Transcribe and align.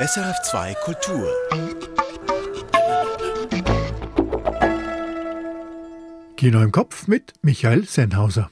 SRF2 0.00 0.74
Kultur. 0.76 1.28
Kino 6.38 6.62
im 6.62 6.72
Kopf 6.72 7.06
mit 7.06 7.34
Michael 7.42 7.84
Sennhauser. 7.84 8.50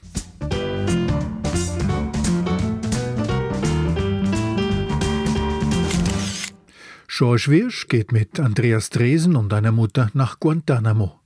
George 7.07 7.45
Wirsch 7.47 7.87
geht 7.87 8.11
mit 8.11 8.39
Andreas 8.39 8.91
Dresen 8.91 9.35
und 9.35 9.51
einer 9.51 9.71
Mutter 9.71 10.11
nach 10.13 10.39
Guantanamo. 10.39 11.19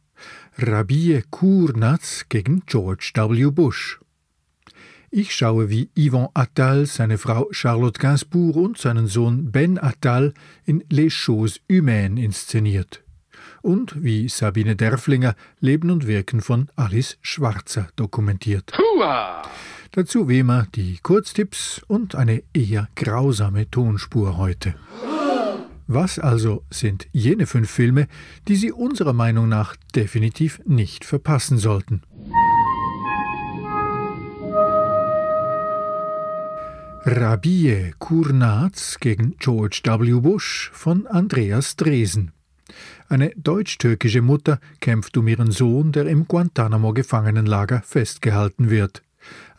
Rabie 0.57 1.21
Kurnatz 1.31 2.27
gegen 2.29 2.63
George 2.65 3.11
W. 3.13 3.51
Bush. 3.51 3.99
Ich 5.16 5.36
schaue, 5.36 5.70
wie 5.70 5.91
Yvon 5.95 6.30
Attal 6.34 6.88
seine 6.88 7.20
Frau 7.20 7.48
Charlotte 7.52 8.00
Gainsbourg 8.00 8.55
und 8.55 8.80
seinen 8.80 9.05
Sohn 9.05 9.52
Ben 9.52 9.77
Attal 9.77 10.34
in 10.66 10.84
Les 10.89 11.13
Choses 11.13 11.59
Humaines 11.71 12.20
inszeniert. 12.20 13.04
Und 13.62 14.04
wie 14.04 14.27
Sabine 14.27 14.76
Derflinger 14.76 15.35
Leben 15.59 15.91
und 15.91 16.07
Wirken 16.07 16.41
von 16.41 16.68
Alice 16.76 17.20
Schwarzer 17.21 17.90
dokumentiert. 17.95 18.73
Hua! 18.76 19.44
Dazu 19.91 20.27
wie 20.30 20.40
immer 20.40 20.66
die 20.73 20.98
Kurztipps 21.04 21.84
und 21.88 22.16
eine 22.16 22.41
eher 22.52 22.90
grausame 22.95 23.70
Tonspur 23.70 24.38
heute. 24.38 24.73
Was 25.85 26.18
also 26.18 26.63
sind 26.71 27.05
jene 27.12 27.45
fünf 27.45 27.70
Filme, 27.70 28.07
die 28.48 28.55
Sie 28.55 28.71
unserer 28.71 29.13
Meinung 29.13 29.48
nach 29.48 29.76
definitiv 29.93 30.59
nicht 30.66 31.05
verpassen 31.05 31.59
sollten? 31.59 32.02
Rabie 37.05 37.93
Kurnaz 37.99 38.98
gegen 38.98 39.35
George 39.38 39.81
W. 39.84 40.21
Bush 40.21 40.71
von 40.71 41.05
Andreas 41.05 41.76
Dresen. 41.76 42.31
Eine 43.09 43.31
deutsch-türkische 43.35 44.21
Mutter 44.21 44.62
kämpft 44.79 45.18
um 45.18 45.27
ihren 45.27 45.51
Sohn, 45.51 45.91
der 45.91 46.07
im 46.07 46.29
Guantanamo-Gefangenenlager 46.29 47.81
festgehalten 47.85 48.70
wird. 48.70 49.04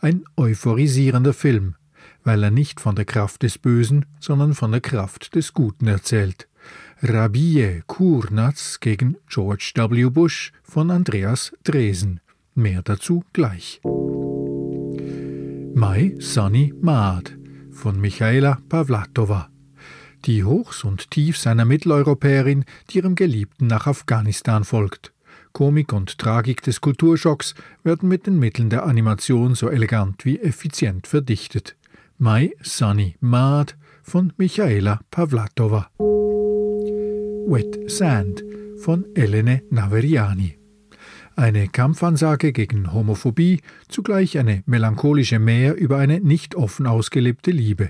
Ein 0.01 0.23
euphorisierender 0.35 1.33
Film, 1.33 1.75
weil 2.23 2.41
er 2.41 2.49
nicht 2.49 2.81
von 2.81 2.95
der 2.95 3.05
Kraft 3.05 3.43
des 3.43 3.59
Bösen, 3.59 4.07
sondern 4.19 4.55
von 4.55 4.71
der 4.71 4.81
Kraft 4.81 5.35
des 5.35 5.53
Guten 5.53 5.85
erzählt. 5.85 6.47
Rabie 7.03 7.83
Kurnaz 7.85 8.79
gegen 8.79 9.17
George 9.29 9.71
W. 9.75 10.09
Bush 10.09 10.51
von 10.63 10.89
Andreas 10.89 11.53
Dresen. 11.63 12.21
Mehr 12.55 12.81
dazu 12.81 13.23
gleich. 13.33 13.81
My 15.77 16.15
Sunny 16.21 16.73
Maad 16.79 17.37
von 17.69 17.99
Michaela 17.99 18.59
Pavlatova. 18.69 19.49
Die 20.23 20.45
Hochs 20.45 20.85
und 20.85 21.11
Tiefs 21.11 21.47
einer 21.47 21.65
Mitteleuropäerin, 21.65 22.63
die 22.89 22.99
ihrem 22.99 23.15
Geliebten 23.15 23.67
nach 23.67 23.85
Afghanistan 23.85 24.63
folgt. 24.63 25.11
Komik 25.51 25.91
und 25.91 26.17
Tragik 26.17 26.61
des 26.61 26.79
Kulturschocks 26.79 27.55
werden 27.83 28.07
mit 28.07 28.25
den 28.25 28.39
Mitteln 28.39 28.69
der 28.69 28.85
Animation 28.85 29.53
so 29.53 29.67
elegant 29.67 30.23
wie 30.23 30.39
effizient 30.39 31.07
verdichtet. 31.07 31.75
My 32.17 32.55
Sunny 32.61 33.17
Maad 33.19 33.75
von 34.01 34.31
Michaela 34.37 35.01
Pavlatova. 35.11 35.89
Wet 37.49 37.91
Sand 37.91 38.45
von 38.77 39.03
Elene 39.13 39.61
Naveriani. 39.71 40.57
Eine 41.37 41.67
Kampfansage 41.67 42.53
gegen 42.53 42.93
Homophobie, 42.93 43.59
zugleich 43.89 44.37
eine 44.37 44.63
melancholische 44.65 45.37
Mär 45.37 45.75
über 45.75 45.97
eine 45.97 46.21
nicht 46.21 46.55
offen 46.55 46.87
ausgelebte 46.87 47.51
Liebe. 47.51 47.89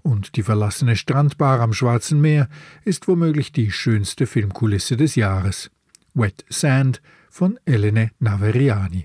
Und 0.00 0.36
die 0.36 0.42
verlassene 0.42 0.96
Strandbar 0.96 1.60
am 1.60 1.74
Schwarzen 1.74 2.22
Meer 2.22 2.48
ist 2.86 3.06
womöglich 3.06 3.52
die 3.52 3.70
schönste 3.70 4.26
Filmkulisse 4.26 4.96
des 4.96 5.14
Jahres. 5.14 5.70
Wet 6.14 6.46
Sand 6.48 7.02
von 7.28 7.58
Elene 7.66 8.12
Naveriani. 8.18 9.04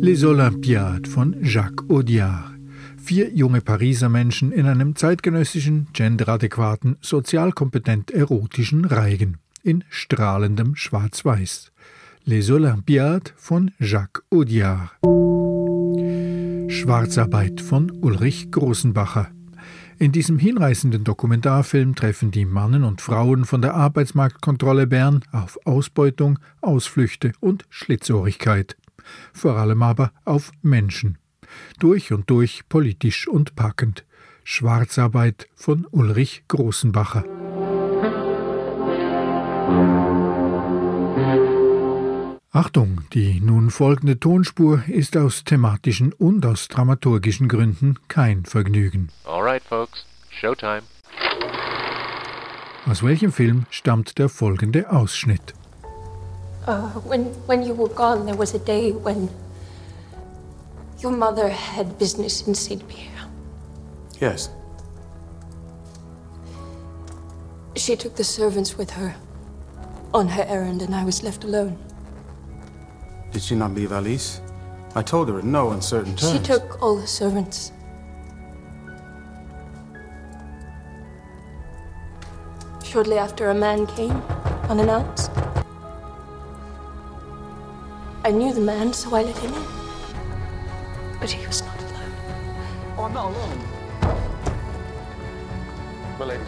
Les 0.00 0.24
Olympiades 0.24 1.12
von 1.12 1.36
Jacques 1.44 1.88
Audiard. 1.88 2.56
Vier 3.00 3.32
junge 3.32 3.60
Pariser 3.60 4.08
Menschen 4.08 4.50
in 4.50 4.66
einem 4.66 4.96
zeitgenössischen, 4.96 5.86
genderadäquaten, 5.92 6.96
sozialkompetent 7.00 8.10
erotischen 8.10 8.84
Reigen 8.84 9.38
in 9.68 9.84
strahlendem 9.90 10.74
Schwarz-Weiß. 10.76 11.72
Les 12.24 12.50
Olympiades 12.50 13.34
von 13.36 13.70
Jacques 13.78 14.22
Audiard. 14.30 14.92
Schwarzarbeit 16.72 17.60
von 17.60 17.90
Ulrich 18.00 18.50
Großenbacher. 18.50 19.30
In 19.98 20.10
diesem 20.12 20.38
hinreißenden 20.38 21.04
Dokumentarfilm 21.04 21.94
treffen 21.94 22.30
die 22.30 22.46
Mannen 22.46 22.82
und 22.82 23.02
Frauen 23.02 23.44
von 23.44 23.60
der 23.60 23.74
Arbeitsmarktkontrolle 23.74 24.86
Bern 24.86 25.22
auf 25.32 25.58
Ausbeutung, 25.66 26.38
Ausflüchte 26.62 27.32
und 27.40 27.66
Schlitzohrigkeit. 27.68 28.78
Vor 29.34 29.58
allem 29.58 29.82
aber 29.82 30.12
auf 30.24 30.50
Menschen. 30.62 31.18
Durch 31.78 32.10
und 32.10 32.30
durch 32.30 32.62
politisch 32.70 33.28
und 33.28 33.54
packend. 33.54 34.06
Schwarzarbeit 34.44 35.46
von 35.54 35.86
Ulrich 35.90 36.44
Großenbacher. 36.48 37.37
Achtung, 42.58 43.02
die 43.12 43.40
nun 43.40 43.70
folgende 43.70 44.18
Tonspur 44.18 44.82
ist 44.88 45.16
aus 45.16 45.44
thematischen 45.44 46.12
und 46.12 46.44
aus 46.44 46.66
dramaturgischen 46.66 47.46
Gründen 47.46 47.98
kein 48.08 48.44
Vergnügen. 48.46 49.10
Alright, 49.24 49.62
folks, 49.62 50.04
Showtime. 50.28 50.82
Aus 52.90 53.02
welchem 53.04 53.32
Film 53.32 53.66
stammt 53.70 54.18
der 54.18 54.28
folgende 54.28 54.90
Ausschnitt? 54.90 55.54
Uh, 56.66 56.88
when, 57.08 57.26
when 57.46 57.62
you 57.62 57.74
were 57.74 57.88
gone, 57.94 58.26
there 58.26 58.36
was 58.36 58.54
a 58.54 58.58
day 58.58 58.92
when 58.92 59.28
your 61.02 61.12
mother 61.12 61.48
had 61.48 61.96
business 61.98 62.42
in 62.42 62.54
St. 62.54 62.82
Pierre. 62.88 63.28
Yes. 64.20 64.50
She 67.76 67.94
took 67.96 68.16
the 68.16 68.24
servants 68.24 68.76
with 68.76 68.90
her 68.96 69.14
on 70.14 70.28
her 70.28 70.44
errand, 70.48 70.82
and 70.82 70.94
I 70.94 71.04
was 71.04 71.22
left 71.22 71.44
alone. 71.44 71.78
Did 73.30 73.42
she 73.42 73.54
not 73.54 73.72
leave 73.74 73.92
Alice? 73.92 74.40
I 74.94 75.02
told 75.02 75.28
her 75.28 75.38
in 75.40 75.52
no 75.52 75.70
uncertain 75.70 76.16
terms. 76.16 76.32
She 76.32 76.38
took 76.38 76.82
all 76.82 76.96
the 76.96 77.06
servants. 77.06 77.72
Shortly 82.82 83.18
after, 83.18 83.50
a 83.50 83.54
man 83.54 83.86
came, 83.86 84.22
unannounced. 84.70 85.30
I 88.24 88.30
knew 88.30 88.52
the 88.52 88.60
man, 88.60 88.92
so 88.92 89.14
I 89.14 89.22
let 89.22 89.36
him 89.38 89.52
in. 89.52 89.64
But 91.20 91.30
he 91.30 91.46
was 91.46 91.62
not 91.62 91.78
alone. 91.82 92.12
Oh, 92.96 93.04
I'm 93.04 93.12
not 93.12 93.26
alone. 93.30 93.60
Willie. 96.18 96.38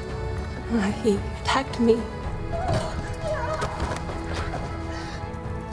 Uh, 0.72 0.92
He 1.02 1.18
attacked 1.42 1.78
me. 1.78 2.00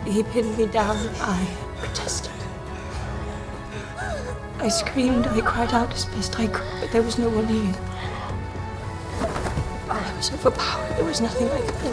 He 0.07 0.23
pinned 0.23 0.57
me 0.57 0.65
down. 0.67 0.97
I 1.19 1.45
protested. 1.77 2.31
I 4.59 4.69
screamed. 4.69 5.27
I 5.27 5.41
cried 5.41 5.73
out 5.73 5.93
as 5.93 6.05
best 6.05 6.39
I 6.39 6.47
could, 6.47 6.65
but 6.81 6.91
there 6.91 7.03
was 7.03 7.17
no 7.17 7.29
one 7.29 7.45
here. 7.47 7.75
I 9.89 10.15
was 10.15 10.31
overpowered. 10.33 10.95
There 10.95 11.05
was 11.05 11.21
nothing 11.21 11.49
I 11.49 11.59
could 11.59 11.81
do. 11.83 11.91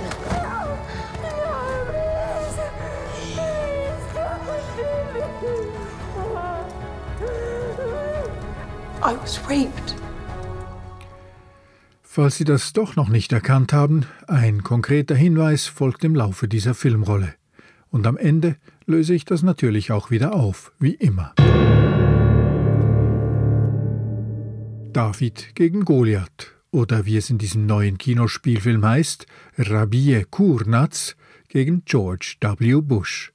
I 9.03 9.17
was 9.21 9.39
raped. 9.49 9.95
Falls 12.03 12.37
Sie 12.37 12.45
das 12.45 12.73
doch 12.73 12.95
noch 12.95 13.09
nicht 13.09 13.33
erkannt 13.33 13.73
haben, 13.73 14.07
ein 14.29 14.63
konkreter 14.63 15.17
Hinweis 15.17 15.67
folgt 15.67 16.05
im 16.05 16.15
Laufe 16.15 16.47
dieser 16.47 16.75
Filmrolle. 16.75 17.35
Und 17.95 18.09
am 18.09 18.17
Ende 18.17 18.57
löse 18.87 19.15
ich 19.15 19.25
das 19.25 19.45
natürlich 19.45 19.93
auch 19.93 20.11
wieder 20.11 20.35
auf, 20.35 20.73
wie 20.81 20.95
immer. 20.95 21.33
David 24.93 25.55
gegen 25.55 25.85
Goliath 25.85 26.57
oder 26.73 27.07
wie 27.07 27.17
es 27.17 27.31
in 27.31 27.39
diesem 27.39 27.67
neuen 27.67 27.97
Kinospielfilm 27.97 28.85
heißt, 28.85 29.27
Rabie 29.59 30.25
Kurnaz 30.29 31.15
gegen 31.47 31.85
George 31.85 32.35
W. 32.41 32.81
Bush. 32.81 33.33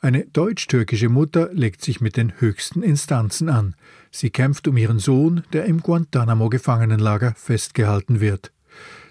Eine 0.00 0.26
deutsch-türkische 0.26 1.08
Mutter 1.08 1.52
legt 1.52 1.82
sich 1.82 2.00
mit 2.00 2.16
den 2.16 2.40
höchsten 2.40 2.84
Instanzen 2.84 3.48
an. 3.48 3.74
Sie 4.12 4.30
kämpft 4.30 4.68
um 4.68 4.76
ihren 4.76 5.00
Sohn, 5.00 5.42
der 5.52 5.64
im 5.64 5.80
Guantanamo-Gefangenenlager 5.80 7.34
festgehalten 7.34 8.20
wird. 8.20 8.52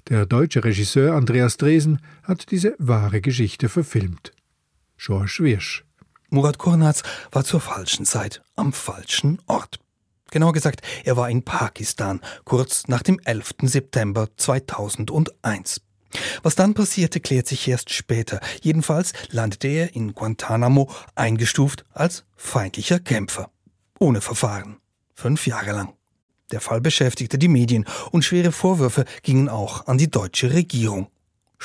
Der 0.08 0.26
deutsche 0.26 0.64
Regisseur 0.64 1.14
Andreas 1.14 1.58
Dresen 1.58 2.00
hat 2.24 2.52
diese 2.52 2.74
wahre 2.78 3.20
Geschichte 3.20 3.68
verfilmt. 3.68 4.32
George 4.98 5.38
Wirsch. 5.40 5.84
Murat 6.30 6.58
Kurnaz 6.58 7.04
war 7.32 7.44
zur 7.44 7.62
falschen 7.62 8.06
Zeit 8.06 8.42
am 8.56 8.74
falschen 8.74 9.42
Ort. 9.48 9.80
Genauer 10.32 10.54
gesagt, 10.54 10.82
er 11.04 11.16
war 11.18 11.30
in 11.30 11.44
Pakistan, 11.44 12.20
kurz 12.44 12.88
nach 12.88 13.04
dem 13.04 13.20
11. 13.24 13.56
September 13.64 14.28
2001. 14.36 15.82
Was 16.44 16.56
dann 16.56 16.74
passierte, 16.74 17.20
klärt 17.20 17.48
sich 17.48 17.68
erst 17.68 17.92
später. 17.92 18.40
Jedenfalls 18.62 19.14
landete 19.30 19.68
er 19.68 19.96
in 19.96 20.14
Guantanamo 20.14 20.90
eingestuft 21.16 21.86
als 21.94 22.26
feindlicher 22.36 23.00
Kämpfer. 23.00 23.50
Ohne 24.00 24.22
Verfahren. 24.22 24.78
Fünf 25.14 25.48
Jahre 25.48 25.72
lang. 25.72 25.94
Der 26.52 26.62
Fall 26.62 26.82
beschäftigte 26.82 27.38
die 27.38 27.48
Medien 27.48 27.86
und 28.12 28.24
schwere 28.24 28.52
Vorwürfe 28.52 29.06
gingen 29.24 29.50
auch 29.50 29.88
an 29.88 29.98
die 29.98 30.12
deutsche 30.12 30.54
Regierung. 30.54 31.08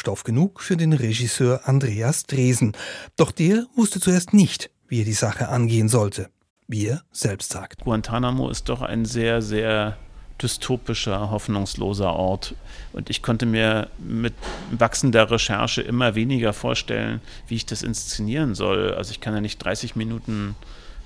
Stoff 0.00 0.24
genug 0.24 0.62
für 0.62 0.78
den 0.78 0.94
Regisseur 0.94 1.68
Andreas 1.68 2.24
Dresen. 2.24 2.72
Doch 3.16 3.32
der 3.32 3.66
wusste 3.76 4.00
zuerst 4.00 4.32
nicht, 4.32 4.70
wie 4.88 5.02
er 5.02 5.04
die 5.04 5.12
Sache 5.12 5.50
angehen 5.50 5.90
sollte. 5.90 6.30
Wie 6.66 6.86
er 6.86 7.02
selbst 7.12 7.52
sagt. 7.52 7.84
Guantanamo 7.84 8.48
ist 8.48 8.70
doch 8.70 8.80
ein 8.80 9.04
sehr, 9.04 9.42
sehr 9.42 9.98
dystopischer, 10.42 11.30
hoffnungsloser 11.30 12.14
Ort. 12.14 12.54
Und 12.94 13.10
ich 13.10 13.22
konnte 13.22 13.44
mir 13.44 13.88
mit 13.98 14.32
wachsender 14.70 15.30
Recherche 15.30 15.82
immer 15.82 16.14
weniger 16.14 16.54
vorstellen, 16.54 17.20
wie 17.46 17.56
ich 17.56 17.66
das 17.66 17.82
inszenieren 17.82 18.54
soll. 18.54 18.94
Also 18.94 19.10
ich 19.10 19.20
kann 19.20 19.34
ja 19.34 19.42
nicht 19.42 19.58
30 19.58 19.96
Minuten 19.96 20.56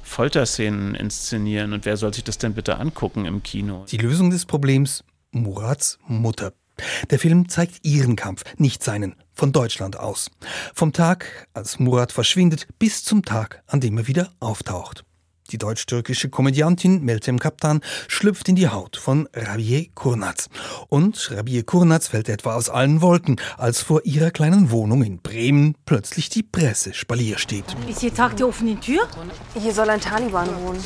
Folterszenen 0.04 0.94
inszenieren 0.94 1.72
und 1.72 1.84
wer 1.84 1.96
soll 1.96 2.14
sich 2.14 2.22
das 2.22 2.38
denn 2.38 2.54
bitte 2.54 2.78
angucken 2.78 3.24
im 3.24 3.42
Kino? 3.42 3.86
Die 3.90 3.96
Lösung 3.96 4.30
des 4.30 4.44
Problems 4.44 5.02
Murats 5.32 5.98
Mutter. 6.06 6.52
Der 7.10 7.18
Film 7.18 7.48
zeigt 7.48 7.84
ihren 7.84 8.16
Kampf, 8.16 8.44
nicht 8.56 8.82
seinen, 8.82 9.14
von 9.32 9.52
Deutschland 9.52 9.98
aus. 9.98 10.30
Vom 10.74 10.92
Tag, 10.92 11.48
als 11.54 11.78
Murat 11.78 12.12
verschwindet, 12.12 12.66
bis 12.78 13.04
zum 13.04 13.24
Tag, 13.24 13.62
an 13.66 13.80
dem 13.80 13.98
er 13.98 14.06
wieder 14.06 14.30
auftaucht. 14.40 15.04
Die 15.50 15.58
deutsch-türkische 15.58 16.30
Komödiantin 16.30 17.02
Meltem 17.04 17.38
Kaptan 17.38 17.80
schlüpft 18.08 18.48
in 18.48 18.56
die 18.56 18.68
Haut 18.68 18.96
von 18.96 19.28
Rabie 19.34 19.90
Kurnaz. 19.94 20.48
Und 20.88 21.30
Rabie 21.32 21.62
Kurnaz 21.62 22.08
fällt 22.08 22.30
etwa 22.30 22.54
aus 22.54 22.70
allen 22.70 23.02
Wolken, 23.02 23.38
als 23.58 23.82
vor 23.82 24.00
ihrer 24.04 24.30
kleinen 24.30 24.70
Wohnung 24.70 25.02
in 25.02 25.20
Bremen 25.20 25.74
plötzlich 25.84 26.30
die 26.30 26.42
Presse 26.42 26.94
Spalier 26.94 27.36
steht. 27.36 27.66
Ist 27.88 28.00
hier 28.00 28.14
Tag 28.14 28.38
der 28.38 28.48
offenen 28.48 28.80
Tür? 28.80 29.06
Hier 29.54 29.74
soll 29.74 29.90
ein 29.90 30.00
Taliban 30.00 30.48
wohnen. 30.62 30.82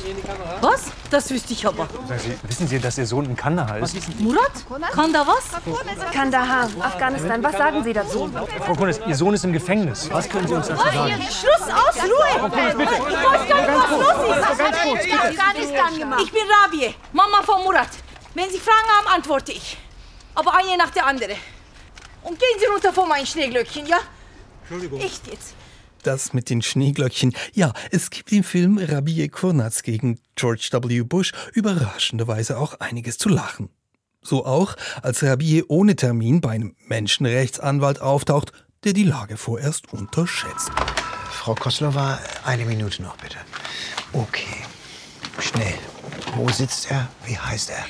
Was? 0.60 0.86
Das 1.10 1.30
wüsste 1.30 1.54
ich 1.54 1.66
aber. 1.66 1.88
Sie, 2.18 2.38
wissen 2.42 2.68
Sie, 2.68 2.78
dass 2.78 2.98
Ihr 2.98 3.06
Sohn 3.06 3.24
in 3.24 3.36
Kandahar 3.36 3.78
ist? 3.78 3.96
Murat? 4.20 4.52
Kanda 4.92 5.26
was? 5.26 6.12
Kandahar, 6.12 6.68
Afghanistan. 6.80 7.42
Was 7.42 7.56
sagen 7.56 7.82
Sie 7.82 7.92
dazu? 7.94 8.30
Frau 8.66 8.74
Kunis, 8.74 9.00
Ihr 9.06 9.14
Sohn 9.14 9.32
ist 9.34 9.44
im 9.44 9.52
Gefängnis. 9.52 10.08
Was 10.12 10.28
können 10.28 10.46
Sie 10.46 10.54
uns 10.54 10.68
dazu 10.68 10.82
sagen? 10.82 11.22
Schluss 11.22 11.68
aus, 11.68 11.96
Ruhe! 12.02 12.28
Ich 12.36 12.42
weiß 12.42 13.48
gar 13.48 13.58
nicht, 13.58 13.68
was 13.74 13.90
los 13.90 14.36
ist. 14.36 14.58
Ganz 14.58 14.78
kurz, 14.82 15.04
bitte. 15.04 15.18
Afghanistan 15.18 15.98
gemacht. 15.98 16.20
Ich 16.24 16.32
bin 16.32 16.42
Rabie, 16.62 16.94
Mama 17.12 17.42
von 17.42 17.62
Murat. 17.64 17.88
Wenn 18.34 18.50
Sie 18.50 18.58
Fragen 18.58 18.88
haben, 18.98 19.06
antworte 19.16 19.52
ich. 19.52 19.78
Aber 20.34 20.54
eine 20.54 20.76
nach 20.76 20.90
der 20.90 21.06
andere. 21.06 21.36
Und 22.22 22.38
gehen 22.38 22.58
Sie 22.58 22.66
runter 22.66 22.92
vor 22.92 23.06
mein 23.06 23.24
Schneeglöckchen, 23.26 23.86
ja? 23.86 23.98
Entschuldigung. 24.60 25.00
Echt 25.00 25.26
jetzt. 25.26 25.54
Das 26.02 26.32
mit 26.32 26.50
den 26.50 26.62
Schneeglöckchen. 26.62 27.34
Ja, 27.52 27.72
es 27.90 28.10
gibt 28.10 28.32
im 28.32 28.44
Film 28.44 28.78
Rabie 28.78 29.28
Kurnaz 29.28 29.82
gegen 29.82 30.20
George 30.36 30.68
W. 30.72 31.02
Bush 31.02 31.32
überraschenderweise 31.54 32.58
auch 32.58 32.74
einiges 32.80 33.18
zu 33.18 33.28
lachen. 33.28 33.68
So 34.22 34.44
auch, 34.46 34.76
als 35.02 35.22
Rabie 35.22 35.64
ohne 35.66 35.96
Termin 35.96 36.40
bei 36.40 36.50
einem 36.50 36.76
Menschenrechtsanwalt 36.86 38.00
auftaucht, 38.00 38.52
der 38.84 38.92
die 38.92 39.04
Lage 39.04 39.36
vorerst 39.36 39.92
unterschätzt. 39.92 40.70
Frau 41.30 41.54
Koslova, 41.54 42.18
eine 42.44 42.64
Minute 42.64 43.02
noch 43.02 43.16
bitte. 43.16 43.38
Okay, 44.12 44.64
schnell. 45.38 45.74
Wo 46.36 46.48
sitzt 46.50 46.90
er? 46.90 47.08
Wie 47.24 47.38
heißt 47.38 47.70
er? 47.70 47.84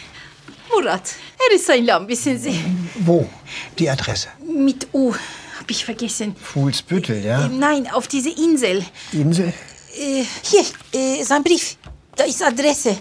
Murat, 0.70 1.14
er 1.38 1.56
ist 1.56 1.68
ein 1.70 1.84
Lamm, 1.84 2.08
wissen 2.08 2.38
Sie. 2.38 2.60
Wo? 3.00 3.28
Die 3.78 3.88
Adresse. 3.88 4.28
Mit 4.46 4.88
U, 4.92 5.14
hab 5.68 5.72
ich 5.72 5.84
vergessen. 5.84 6.34
Fuhlsbüttel, 6.34 7.22
ja? 7.22 7.44
Äh, 7.44 7.48
Nein, 7.50 7.90
auf 7.90 8.08
diese 8.08 8.30
Insel. 8.30 8.82
Insel? 9.12 9.52
Äh, 9.98 10.24
hier, 10.42 10.64
äh, 10.98 11.22
sein 11.22 11.44
Brief. 11.44 11.76
Da 12.16 12.24
ist 12.24 12.42
Adresse. 12.42 12.96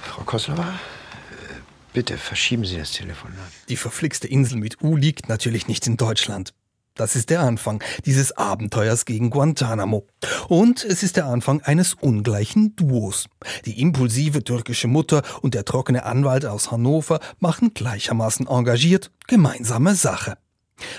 Frau 0.00 0.22
Koslova, 0.24 0.62
äh, 0.70 1.54
bitte 1.92 2.16
verschieben 2.16 2.64
Sie 2.64 2.78
das 2.78 2.92
Telefonat. 2.92 3.36
Die 3.68 3.76
verflixte 3.76 4.26
Insel 4.26 4.56
mit 4.56 4.82
U 4.82 4.96
liegt 4.96 5.28
natürlich 5.28 5.68
nicht 5.68 5.86
in 5.86 5.98
Deutschland. 5.98 6.54
Das 6.96 7.14
ist 7.14 7.30
der 7.30 7.40
Anfang 7.40 7.82
dieses 8.06 8.36
Abenteuers 8.36 9.04
gegen 9.04 9.30
Guantanamo. 9.30 10.06
Und 10.48 10.82
es 10.82 11.02
ist 11.02 11.16
der 11.16 11.26
Anfang 11.26 11.60
eines 11.62 11.94
ungleichen 11.94 12.74
Duos. 12.74 13.26
Die 13.66 13.80
impulsive 13.80 14.42
türkische 14.42 14.88
Mutter 14.88 15.22
und 15.42 15.54
der 15.54 15.64
trockene 15.66 16.04
Anwalt 16.04 16.46
aus 16.46 16.70
Hannover 16.72 17.20
machen 17.38 17.74
gleichermaßen 17.74 18.46
engagiert 18.48 19.10
gemeinsame 19.26 19.94
Sache. 19.94 20.38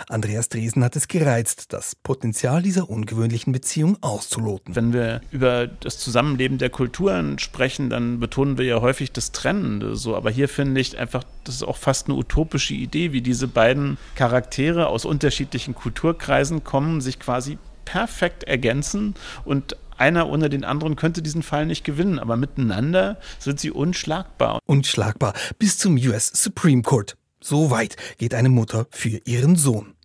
Andreas 0.10 0.50
Dresen 0.50 0.84
hat 0.84 0.96
es 0.96 1.08
gereizt, 1.08 1.74
das 1.74 1.96
Potenzial 1.96 2.62
dieser 2.62 2.90
ungewöhnlichen 2.90 3.54
Beziehung 3.54 3.98
auszuloten. 4.02 4.76
Wenn 4.76 4.94
wir 4.94 5.22
über 5.32 5.68
das 5.68 6.00
Zusammenleben 6.00 6.58
der 6.58 6.70
Kulturen 6.70 7.40
sprechen, 7.40 7.90
dann 7.90 8.20
betonen 8.20 8.58
wir 8.58 8.66
ja 8.66 8.82
häufig 8.82 9.12
das 9.12 9.32
Trennende. 9.32 9.96
So, 9.96 10.16
aber 10.16 10.32
hier 10.32 10.50
finde 10.50 10.82
ich 10.82 10.98
einfach, 10.98 11.24
das 11.44 11.56
ist 11.56 11.64
auch 11.64 11.78
fast 11.78 12.08
eine 12.08 12.18
utopische 12.18 12.74
Idee, 12.74 13.12
wie 13.12 13.22
diese 13.22 13.48
beiden 13.48 13.98
Charaktere 14.16 14.88
aus 14.88 15.06
unterschiedlichen 15.06 15.76
Kulturkreisen 15.76 16.64
kommen, 16.64 17.02
sich 17.02 17.20
quasi 17.20 17.58
perfekt 17.86 18.44
ergänzen 18.44 19.16
und 19.46 19.78
einer 19.98 20.30
ohne 20.30 20.50
den 20.50 20.64
anderen 20.64 20.96
könnte 20.96 21.22
diesen 21.22 21.42
Fall 21.42 21.66
nicht 21.66 21.84
gewinnen, 21.84 22.20
aber 22.20 22.38
miteinander 22.38 23.18
sind 23.40 23.60
sie 23.60 23.72
unschlagbar. 23.72 24.60
Unschlagbar 24.66 25.34
bis 25.58 25.78
zum 25.78 25.96
US 25.96 26.28
Supreme 26.28 26.84
Court. 26.84 27.18
So 27.40 27.70
weit 27.72 27.96
geht 28.18 28.34
eine 28.34 28.50
Mutter 28.50 28.88
für 28.92 29.22
ihren 29.26 29.56
Sohn. 29.56 29.96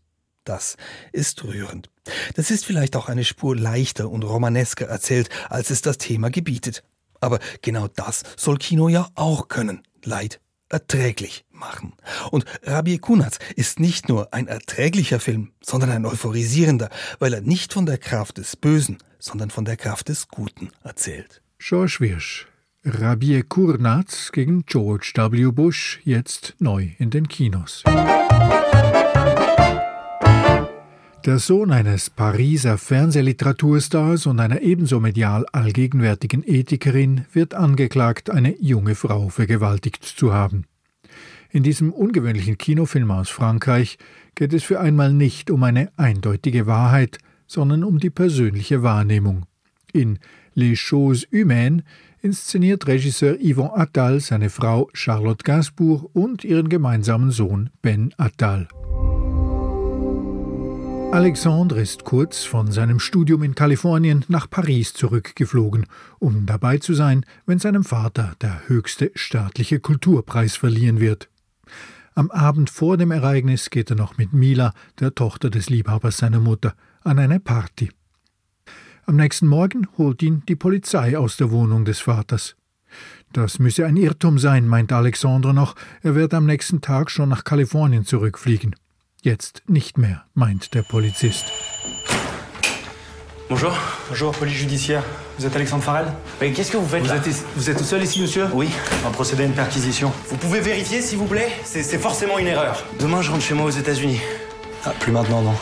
Das 0.45 0.77
ist 1.13 1.45
rührend. 1.45 1.89
Das 2.35 2.51
ist 2.51 2.65
vielleicht 2.65 2.97
auch 2.97 3.09
eine 3.09 3.25
Spur 3.25 3.57
leichter 3.57 4.11
und 4.11 4.25
romanesker 4.25 4.87
erzählt, 4.87 5.29
als 5.49 5.71
es 5.71 5.83
das 5.83 5.99
Thema 5.99 6.31
gebietet. 6.31 6.83
Aber 7.21 7.39
genau 7.63 7.87
das 7.89 8.25
soll 8.37 8.59
Kino 8.59 8.89
ja 8.89 9.09
auch 9.15 9.49
können. 9.49 9.83
Leid 10.05 10.41
erträglich 10.69 11.45
machen. 11.51 11.93
Und 12.31 12.45
Rabie 12.65 12.99
Kunatz 12.99 13.39
ist 13.55 13.79
nicht 13.79 14.09
nur 14.09 14.33
ein 14.35 14.49
erträglicher 14.49 15.21
Film, 15.21 15.53
sondern 15.63 15.91
ein 15.91 16.07
euphorisierender, 16.07 16.89
weil 17.19 17.35
er 17.35 17.43
nicht 17.43 17.73
von 17.73 17.87
der 17.87 17.99
Kraft 17.99 18.39
des 18.39 18.57
Bösen, 18.57 18.99
sondern 19.19 19.51
von 19.51 19.65
der 19.65 19.77
Kraft 19.77 20.09
des 20.09 20.29
Guten 20.29 20.71
erzählt. 20.83 21.43
George 21.59 21.99
Wirsch. 22.01 22.49
Rabie 22.85 23.45
Kurnaz 23.45 24.33
gegen 24.33 24.67
George 24.67 25.13
W. 25.15 25.53
Bush, 25.53 26.01
jetzt 26.03 26.57
neu 26.59 26.89
in 26.99 27.11
den 27.11 27.29
Kinos. 27.29 27.85
Der 31.25 31.39
Sohn 31.39 31.71
eines 31.71 32.11
Pariser 32.11 32.79
Fernsehliteraturstars 32.79 34.27
und 34.27 34.41
einer 34.41 34.63
ebenso 34.63 34.99
medial 34.99 35.47
allgegenwärtigen 35.53 36.43
Ethikerin 36.45 37.25
wird 37.33 37.55
angeklagt, 37.55 38.31
eine 38.31 38.61
junge 38.61 38.97
Frau 38.97 39.29
vergewaltigt 39.29 40.03
zu 40.05 40.35
haben. 40.35 40.65
In 41.51 41.63
diesem 41.63 41.93
ungewöhnlichen 41.93 42.59
Kinofilm 42.59 43.13
aus 43.13 43.29
Frankreich 43.29 43.97
geht 44.35 44.53
es 44.53 44.65
für 44.65 44.81
einmal 44.81 45.13
nicht 45.13 45.53
um 45.53 45.63
eine 45.63 45.93
eindeutige 45.97 46.67
Wahrheit, 46.67 47.19
sondern 47.47 47.85
um 47.85 48.01
die 48.01 48.11
persönliche 48.11 48.83
Wahrnehmung. 48.83 49.47
In 49.93 50.19
Les 50.55 50.79
Choses 50.79 51.29
Humaines 51.33 51.85
inszeniert 52.23 52.87
Regisseur 52.87 53.37
Yvon 53.41 53.71
Attal 53.75 54.21
seine 54.21 54.49
Frau 54.49 54.89
Charlotte 54.95 55.43
Gainsbourg 55.45 56.09
und 56.15 56.45
ihren 56.45 56.69
gemeinsamen 56.69 57.31
Sohn 57.31 57.71
Ben 57.83 58.15
Attal. 58.17 58.69
Alexandre 61.13 61.83
ist 61.83 62.05
kurz 62.05 62.45
von 62.45 62.73
seinem 62.73 62.99
Studium 62.99 63.43
in 63.43 63.55
Kalifornien 63.55 64.25
nach 64.29 64.49
Paris 64.49 64.95
zurückgeflogen, 64.95 65.85
um 66.19 66.47
dabei 66.47 66.79
zu 66.79 66.95
sein, 66.95 67.27
wenn 67.45 67.59
seinem 67.59 67.85
Vater 67.85 68.35
der 68.41 68.67
höchste 68.69 69.11
staatliche 69.15 69.79
Kulturpreis 69.79 70.57
verliehen 70.57 71.01
wird. 71.01 71.29
Am 72.15 72.31
Abend 72.31 72.71
vor 72.71 72.97
dem 72.97 73.11
Ereignis 73.11 73.69
geht 73.69 73.91
er 73.91 73.97
noch 73.97 74.17
mit 74.17 74.33
Mila, 74.33 74.73
der 75.01 75.15
Tochter 75.15 75.51
des 75.51 75.69
Liebhabers 75.69 76.17
seiner 76.17 76.41
Mutter, 76.41 76.75
an 77.03 77.19
eine 77.19 77.41
Party. 77.41 77.91
Am 79.05 79.17
nächsten 79.17 79.49
Morgen 79.49 79.89
holt 79.99 80.23
ihn 80.23 80.43
die 80.49 80.55
Polizei 80.55 81.19
aus 81.19 81.37
der 81.37 81.51
Wohnung 81.51 81.85
des 81.85 81.99
Vaters. 81.99 82.55
Das 83.33 83.59
müsse 83.59 83.85
ein 83.85 83.97
Irrtum 83.97 84.39
sein, 84.39 84.69
meint 84.69 84.93
Alexandre 84.93 85.53
noch, 85.53 85.75
er 86.03 86.15
wird 86.15 86.33
am 86.35 86.47
nächsten 86.47 86.81
Tag 86.81 87.11
schon 87.11 87.29
nach 87.29 87.43
Kalifornien 87.43 88.05
zurückfliegen. 88.05 88.77
Jetzt 89.23 89.63
nicht 89.67 89.99
mehr, 89.99 90.25
meint 90.35 90.75
der 90.75 90.83
Polizist. 90.83 91.45
Bonjour. 93.49 93.77
Bonjour, 94.09 94.33
police 94.33 94.61
judiciaire. 94.61 95.03
Vous 95.37 95.47
êtes 95.47 95.57
Alexandre 95.57 95.83
Farrell 95.83 96.07
Mais 96.41 96.53
qu'est-ce 96.53 96.71
que 96.71 96.77
vous 96.77 96.87
faites 96.87 97.03
vous 97.03 97.09
là 97.09 97.17
êtes, 97.17 97.45
vous 97.57 97.69
êtes 97.71 97.79
tout 97.79 97.85
seul 97.85 98.03
ici, 98.03 98.21
monsieur 98.21 98.47
Oui. 98.55 98.69
On 99.03 99.09
va 99.09 99.11
procéder 99.13 99.43
à 99.43 99.47
une 99.47 99.53
perquisition. 99.53 100.13
Vous 100.29 100.37
pouvez 100.37 100.61
vérifier, 100.61 101.03
s'il 101.03 101.19
vous 101.19 101.27
plaît 101.27 101.49
C'est 101.65 101.83
c'est 101.83 101.99
forcément 101.99 102.39
une 102.39 102.47
erreur. 102.47 102.85
Demain, 103.01 103.21
je 103.21 103.31
rentre 103.31 103.43
chez 103.43 103.55
moi 103.55 103.67
aux 103.67 103.71
États-Unis. 103.71 104.21
Ah, 104.85 104.93
plus 105.01 105.13
maintenant, 105.13 105.43
non. 105.43 105.55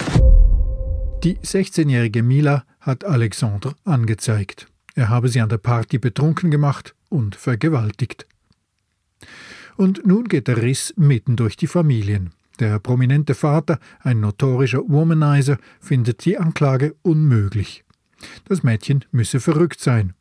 Die 1.23 1.39
16-jährige 1.43 2.23
Mila 2.23 2.65
hat 2.81 3.05
Alexandre 3.05 3.75
angezeigt. 3.85 4.67
Er 4.95 5.09
habe 5.09 5.29
sie 5.29 5.41
an 5.41 5.49
der 5.49 5.59
Party 5.59 5.99
betrunken 5.99 6.51
gemacht 6.51 6.95
und 7.09 7.37
vergewaltigt. 7.37 8.27
Und 9.77 10.07
nun 10.07 10.29
geht 10.29 10.49
der 10.49 10.63
Riss 10.63 10.93
mitten 10.97 11.37
durch 11.37 11.57
die 11.57 11.67
Familien. 11.67 12.31
Der 12.59 12.79
prominente 12.79 13.35
Vater, 13.35 13.79
ein 14.01 14.21
notorischer 14.21 14.83
Womanizer, 14.87 15.57
findet 15.81 16.25
die 16.25 16.37
Anklage 16.37 16.95
unmöglich. 17.03 17.85
Das 18.47 18.63
Mädchen 18.63 19.05
müsse 19.13 19.41
verrückt 19.41 19.81
sein. 19.81 20.13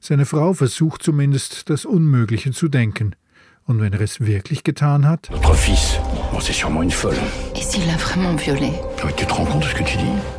Seine 0.00 0.24
Frau 0.24 0.54
versucht 0.54 1.02
zumindest, 1.02 1.68
das 1.68 1.84
Unmögliche 1.84 2.52
zu 2.52 2.68
denken. 2.68 3.14
Und 3.66 3.80
wenn 3.80 3.92
er 3.92 4.00
es 4.00 4.20
wirklich 4.20 4.62
getan 4.62 5.06
hat? 5.06 5.28
Votre 5.30 5.54
fils, 5.54 5.98
bon, 6.30 6.38
c'est 6.38 6.54
sûrement 6.54 6.82
une 6.82 6.90
folle. 6.90 7.18
Et 7.54 7.62
s'il 7.62 7.84
l'a 7.86 7.96
vraiment 7.96 8.36
violée 8.36 8.72
Mais 9.04 9.12
tu 9.16 9.26
te 9.26 9.34
rends 9.34 9.44
compte 9.44 9.64
de 9.64 9.68
ce 9.68 9.74
que 9.74 9.84
tu 9.84 9.98
dis 9.98 10.35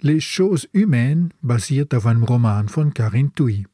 Les 0.00 0.20
choses 0.20 0.68
humaines 0.72 1.30
basiert 1.42 1.94
auf 1.94 2.06
einem 2.06 2.22
Roman 2.22 2.68
von 2.68 2.94
Karin 2.94 3.34
Tui. 3.34 3.66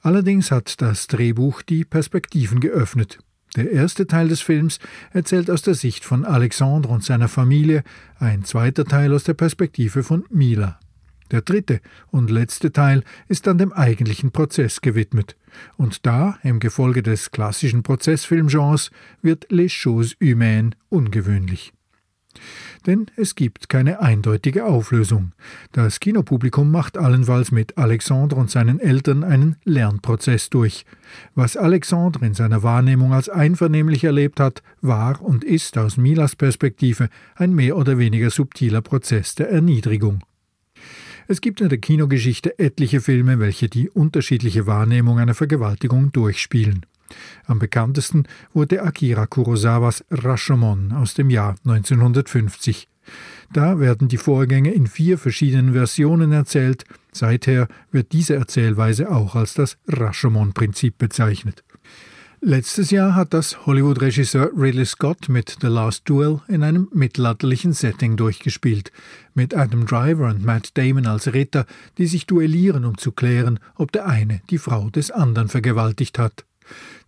Allerdings 0.00 0.50
hat 0.50 0.80
das 0.80 1.06
Drehbuch 1.06 1.62
die 1.62 1.84
Perspektiven 1.84 2.60
geöffnet. 2.60 3.18
Der 3.56 3.70
erste 3.70 4.06
Teil 4.06 4.28
des 4.28 4.40
Films 4.40 4.78
erzählt 5.12 5.50
aus 5.50 5.62
der 5.62 5.74
Sicht 5.74 6.04
von 6.04 6.24
Alexandre 6.24 6.92
und 6.92 7.04
seiner 7.04 7.28
Familie, 7.28 7.82
ein 8.18 8.44
zweiter 8.44 8.84
Teil 8.84 9.12
aus 9.12 9.24
der 9.24 9.34
Perspektive 9.34 10.02
von 10.02 10.24
Mila. 10.30 10.78
Der 11.30 11.42
dritte 11.42 11.80
und 12.10 12.30
letzte 12.30 12.72
Teil 12.72 13.02
ist 13.26 13.46
dann 13.46 13.58
dem 13.58 13.72
eigentlichen 13.72 14.32
Prozess 14.32 14.80
gewidmet. 14.80 15.36
Und 15.76 16.06
da, 16.06 16.38
im 16.42 16.60
Gefolge 16.60 17.02
des 17.02 17.30
klassischen 17.30 17.82
Prozessfilmgenres, 17.82 18.90
wird 19.22 19.50
Les 19.50 19.72
Choses 19.72 20.14
Humaines 20.22 20.76
ungewöhnlich. 20.88 21.72
Denn 22.86 23.06
es 23.16 23.34
gibt 23.34 23.68
keine 23.68 24.00
eindeutige 24.00 24.64
Auflösung. 24.64 25.32
Das 25.72 26.00
Kinopublikum 26.00 26.70
macht 26.70 26.98
allenfalls 26.98 27.52
mit 27.52 27.78
Alexandre 27.78 28.38
und 28.38 28.50
seinen 28.50 28.80
Eltern 28.80 29.24
einen 29.24 29.56
Lernprozess 29.64 30.50
durch. 30.50 30.84
Was 31.34 31.56
Alexandre 31.56 32.26
in 32.26 32.34
seiner 32.34 32.62
Wahrnehmung 32.62 33.12
als 33.12 33.28
einvernehmlich 33.28 34.04
erlebt 34.04 34.40
hat, 34.40 34.62
war 34.80 35.22
und 35.22 35.44
ist 35.44 35.78
aus 35.78 35.96
Milas 35.96 36.36
Perspektive 36.36 37.08
ein 37.36 37.54
mehr 37.54 37.76
oder 37.76 37.98
weniger 37.98 38.30
subtiler 38.30 38.82
Prozess 38.82 39.34
der 39.34 39.50
Erniedrigung. 39.50 40.24
Es 41.28 41.40
gibt 41.40 41.60
in 41.60 41.68
der 41.68 41.78
Kinogeschichte 41.78 42.58
etliche 42.58 43.00
Filme, 43.00 43.38
welche 43.38 43.68
die 43.68 43.88
unterschiedliche 43.88 44.66
Wahrnehmung 44.66 45.18
einer 45.18 45.34
Vergewaltigung 45.34 46.12
durchspielen. 46.12 46.84
Am 47.46 47.58
bekanntesten 47.58 48.24
wurde 48.52 48.82
Akira 48.82 49.26
Kurosawas 49.26 50.04
Rashomon 50.10 50.92
aus 50.92 51.14
dem 51.14 51.30
Jahr 51.30 51.56
1950. 51.64 52.88
Da 53.52 53.78
werden 53.78 54.08
die 54.08 54.16
Vorgänge 54.16 54.72
in 54.72 54.86
vier 54.86 55.18
verschiedenen 55.18 55.72
Versionen 55.72 56.32
erzählt. 56.32 56.84
Seither 57.12 57.68
wird 57.90 58.12
diese 58.12 58.34
Erzählweise 58.34 59.10
auch 59.10 59.34
als 59.34 59.54
das 59.54 59.76
Rashomon-Prinzip 59.88 60.96
bezeichnet. 60.98 61.62
Letztes 62.44 62.90
Jahr 62.90 63.14
hat 63.14 63.34
das 63.34 63.66
Hollywood-Regisseur 63.66 64.50
Ridley 64.56 64.84
Scott 64.84 65.28
mit 65.28 65.58
The 65.60 65.68
Last 65.68 66.08
Duel 66.08 66.40
in 66.48 66.64
einem 66.64 66.88
mittelalterlichen 66.92 67.72
Setting 67.72 68.16
durchgespielt, 68.16 68.90
mit 69.32 69.54
Adam 69.54 69.86
Driver 69.86 70.28
und 70.28 70.44
Matt 70.44 70.76
Damon 70.76 71.06
als 71.06 71.32
Ritter, 71.32 71.66
die 71.98 72.06
sich 72.06 72.26
duellieren, 72.26 72.84
um 72.84 72.98
zu 72.98 73.12
klären, 73.12 73.60
ob 73.76 73.92
der 73.92 74.06
eine 74.06 74.40
die 74.50 74.58
Frau 74.58 74.90
des 74.90 75.12
anderen 75.12 75.48
vergewaltigt 75.50 76.18
hat. 76.18 76.44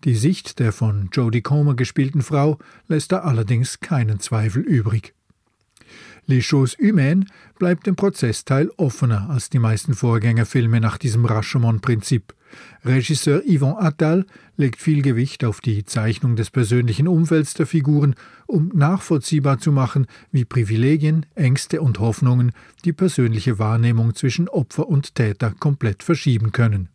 Die 0.05 0.15
Sicht 0.15 0.59
der 0.59 0.73
von 0.73 1.09
Jodie 1.13 1.43
Comer 1.43 1.75
gespielten 1.75 2.23
Frau 2.23 2.59
lässt 2.89 3.13
da 3.13 3.21
allerdings 3.21 3.81
keinen 3.81 4.21
Zweifel 4.21 4.63
übrig. 4.63 5.15
Les 6.27 6.47
Choses 6.47 6.77
Humaines 6.79 7.27
bleibt 7.59 7.87
im 7.87 7.97
Prozessteil 7.97 8.71
offener 8.79 9.29
als 9.29 9.51
die 9.51 9.59
meisten 9.59 9.95
Vorgängerfilme 9.95 10.81
nach 10.81 10.97
diesem 10.97 11.27
Rashomon-Prinzip. 11.27 12.35
Regisseur 12.85 13.43
Yvon 13.47 13.77
Attal 13.79 14.27
legt 14.57 14.81
viel 14.81 15.03
Gewicht 15.03 15.45
auf 15.45 15.61
die 15.61 15.85
Zeichnung 15.85 16.37
des 16.37 16.51
persönlichen 16.51 17.09
Umfelds 17.09 17.55
der 17.55 17.67
Figuren, 17.67 18.15
um 18.47 18.71
nachvollziehbar 18.75 19.59
zu 19.59 19.73
machen, 19.73 20.07
wie 20.31 20.45
Privilegien, 20.45 21.27
Ängste 21.35 21.83
und 21.83 21.99
Hoffnungen 21.99 22.53
die 22.85 22.93
persönliche 22.93 23.59
Wahrnehmung 23.59 24.15
zwischen 24.15 24.49
Opfer 24.49 24.89
und 24.89 25.15
Täter 25.15 25.53
komplett 25.59 26.03
verschieben 26.03 26.53
können. 26.53 26.89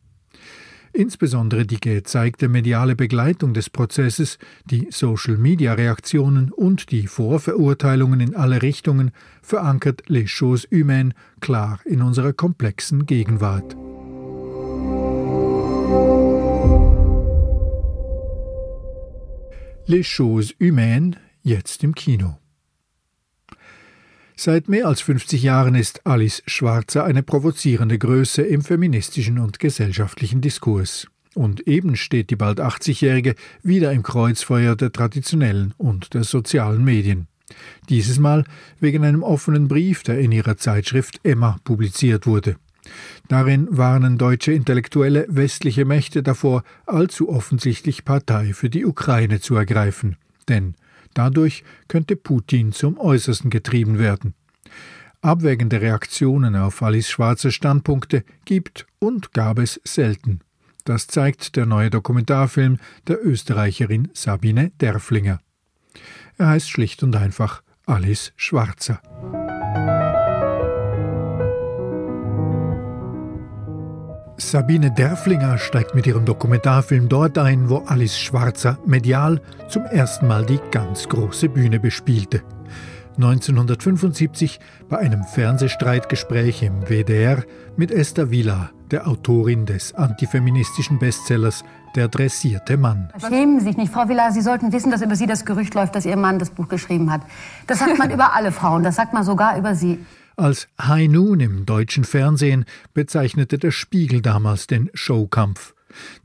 Insbesondere 0.99 1.65
die 1.65 1.79
gezeigte 1.79 2.49
mediale 2.49 2.93
Begleitung 2.93 3.53
des 3.53 3.69
Prozesses, 3.69 4.37
die 4.65 4.89
Social-Media-Reaktionen 4.91 6.51
und 6.51 6.91
die 6.91 7.07
Vorverurteilungen 7.07 8.19
in 8.19 8.35
alle 8.35 8.61
Richtungen 8.61 9.11
verankert 9.41 10.03
Les 10.07 10.29
Choses 10.29 10.67
Humaines 10.73 11.13
klar 11.39 11.79
in 11.85 12.01
unserer 12.01 12.33
komplexen 12.33 13.05
Gegenwart. 13.05 13.77
Les 19.85 20.05
Choses 20.05 20.53
Humaines 20.59 21.15
jetzt 21.43 21.81
im 21.85 21.95
Kino. 21.95 22.39
Seit 24.41 24.69
mehr 24.69 24.87
als 24.87 25.01
50 25.01 25.43
Jahren 25.43 25.75
ist 25.75 26.07
Alice 26.07 26.43
Schwarzer 26.47 27.03
eine 27.03 27.23
provozierende 27.23 27.97
Größe 27.97 28.41
im 28.41 28.61
feministischen 28.61 29.37
und 29.37 29.59
gesellschaftlichen 29.59 30.39
Diskurs. 30.39 31.07
Und 31.35 31.67
eben 31.67 31.97
steht 31.97 32.29
die 32.29 32.37
bald 32.37 32.61
80-Jährige 32.61 33.35
wieder 33.63 33.91
im 33.91 34.01
Kreuzfeuer 34.01 34.77
der 34.77 34.93
traditionellen 34.93 35.73
und 35.77 36.13
der 36.13 36.23
sozialen 36.23 36.85
Medien. 36.85 37.27
Dieses 37.89 38.17
Mal 38.17 38.45
wegen 38.79 39.03
einem 39.03 39.23
offenen 39.23 39.67
Brief, 39.67 40.03
der 40.03 40.19
in 40.19 40.31
ihrer 40.31 40.55
Zeitschrift 40.55 41.19
Emma 41.23 41.57
publiziert 41.65 42.25
wurde. 42.25 42.55
Darin 43.27 43.67
warnen 43.69 44.17
deutsche 44.17 44.53
Intellektuelle 44.53 45.25
westliche 45.27 45.83
Mächte 45.83 46.23
davor, 46.23 46.63
allzu 46.85 47.27
offensichtlich 47.27 48.05
Partei 48.05 48.53
für 48.53 48.69
die 48.69 48.85
Ukraine 48.85 49.41
zu 49.41 49.57
ergreifen. 49.57 50.15
Denn 50.47 50.75
dadurch 51.13 51.63
könnte 51.87 52.15
Putin 52.15 52.71
zum 52.71 52.97
Äußersten 52.97 53.49
getrieben 53.49 53.99
werden. 53.99 54.33
Abwägende 55.21 55.81
Reaktionen 55.81 56.55
auf 56.55 56.81
Alice 56.81 57.09
Schwarze 57.09 57.51
Standpunkte 57.51 58.23
gibt 58.45 58.87
und 58.99 59.33
gab 59.33 59.59
es 59.59 59.81
selten. 59.83 60.39
Das 60.85 61.07
zeigt 61.07 61.55
der 61.55 61.65
neue 61.65 61.89
Dokumentarfilm 61.89 62.79
der 63.07 63.25
Österreicherin 63.25 64.09
Sabine 64.13 64.71
Derflinger. 64.79 65.39
Er 66.37 66.47
heißt 66.47 66.69
schlicht 66.69 67.03
und 67.03 67.15
einfach 67.15 67.61
Alice 67.85 68.31
Schwarzer. 68.37 69.01
Sabine 74.39 74.89
Derflinger 74.89 75.57
steigt 75.57 75.95
mit 75.95 76.07
ihrem 76.07 76.25
Dokumentarfilm 76.25 77.09
dort 77.09 77.37
ein, 77.37 77.69
wo 77.69 77.79
Alice 77.85 78.17
Schwarzer 78.17 78.79
medial 78.85 79.41
zum 79.67 79.83
ersten 79.83 80.27
Mal 80.27 80.45
die 80.45 80.59
ganz 80.71 81.09
große 81.09 81.49
Bühne 81.49 81.79
bespielte. 81.79 82.41
1975 83.17 84.61
bei 84.87 84.97
einem 84.97 85.23
Fernsehstreitgespräch 85.23 86.63
im 86.63 86.87
WDR 86.87 87.43
mit 87.75 87.91
Esther 87.91 88.31
Villa, 88.31 88.69
der 88.91 89.07
Autorin 89.07 89.65
des 89.65 89.93
antifeministischen 89.93 90.99
Bestsellers 90.99 91.63
Der 91.95 92.07
dressierte 92.07 92.77
Mann. 92.77 93.09
Schämen 93.19 93.59
Sie 93.59 93.65
sich 93.65 93.77
nicht, 93.77 93.91
Frau 93.91 94.07
Villa. 94.07 94.31
Sie 94.31 94.41
sollten 94.41 94.71
wissen, 94.71 94.91
dass 94.91 95.01
über 95.01 95.15
Sie 95.15 95.25
das 95.25 95.43
Gerücht 95.43 95.73
läuft, 95.73 95.95
dass 95.95 96.05
Ihr 96.05 96.15
Mann 96.15 96.39
das 96.39 96.51
Buch 96.51 96.69
geschrieben 96.69 97.11
hat. 97.11 97.21
Das 97.67 97.79
sagt 97.79 97.97
man 97.97 98.09
über 98.13 98.33
alle 98.33 98.51
Frauen, 98.51 98.83
das 98.83 98.95
sagt 98.95 99.11
man 99.11 99.23
sogar 99.23 99.57
über 99.57 99.75
Sie. 99.75 99.99
Als 100.39 100.69
High 100.81 101.09
Noon 101.09 101.41
im 101.41 101.65
deutschen 101.65 102.05
Fernsehen 102.05 102.63
bezeichnete 102.93 103.57
der 103.57 103.71
Spiegel 103.71 104.21
damals 104.21 104.67
den 104.67 104.89
Showkampf. 104.93 105.75